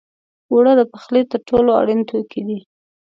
[0.51, 2.59] اوړه د پخلي تر ټولو اړین توکي دي